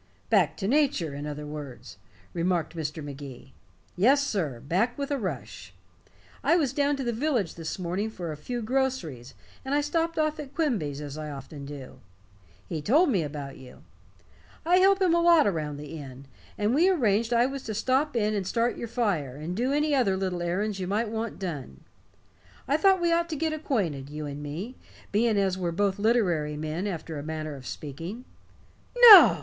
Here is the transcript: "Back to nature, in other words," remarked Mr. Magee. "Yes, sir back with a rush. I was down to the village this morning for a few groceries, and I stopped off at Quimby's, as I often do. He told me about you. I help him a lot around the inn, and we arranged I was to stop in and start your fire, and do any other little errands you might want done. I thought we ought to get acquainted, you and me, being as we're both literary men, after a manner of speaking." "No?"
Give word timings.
"Back 0.31 0.57
to 0.57 0.67
nature, 0.67 1.13
in 1.13 1.27
other 1.27 1.45
words," 1.45 1.97
remarked 2.33 2.75
Mr. 2.75 3.03
Magee. 3.03 3.53
"Yes, 3.95 4.25
sir 4.25 4.59
back 4.59 4.97
with 4.97 5.11
a 5.11 5.19
rush. 5.19 5.75
I 6.43 6.55
was 6.55 6.73
down 6.73 6.95
to 6.95 7.03
the 7.03 7.13
village 7.13 7.53
this 7.53 7.77
morning 7.77 8.09
for 8.09 8.31
a 8.31 8.35
few 8.35 8.63
groceries, 8.63 9.35
and 9.63 9.75
I 9.75 9.81
stopped 9.81 10.17
off 10.17 10.39
at 10.39 10.55
Quimby's, 10.55 11.01
as 11.01 11.19
I 11.19 11.29
often 11.29 11.65
do. 11.65 11.99
He 12.67 12.81
told 12.81 13.09
me 13.11 13.21
about 13.21 13.57
you. 13.57 13.83
I 14.65 14.77
help 14.77 14.99
him 14.99 15.13
a 15.13 15.21
lot 15.21 15.45
around 15.45 15.77
the 15.77 15.95
inn, 15.95 16.25
and 16.57 16.73
we 16.73 16.89
arranged 16.89 17.31
I 17.31 17.45
was 17.45 17.61
to 17.65 17.75
stop 17.75 18.15
in 18.15 18.33
and 18.33 18.47
start 18.47 18.77
your 18.77 18.87
fire, 18.87 19.35
and 19.35 19.55
do 19.55 19.71
any 19.71 19.93
other 19.93 20.17
little 20.17 20.41
errands 20.41 20.79
you 20.79 20.87
might 20.87 21.09
want 21.09 21.37
done. 21.37 21.81
I 22.67 22.75
thought 22.75 23.01
we 23.01 23.13
ought 23.13 23.29
to 23.29 23.35
get 23.35 23.53
acquainted, 23.53 24.09
you 24.09 24.25
and 24.25 24.41
me, 24.41 24.77
being 25.11 25.37
as 25.37 25.59
we're 25.59 25.71
both 25.71 25.99
literary 25.99 26.57
men, 26.57 26.87
after 26.87 27.19
a 27.19 27.23
manner 27.23 27.53
of 27.53 27.67
speaking." 27.67 28.25
"No?" 29.11 29.39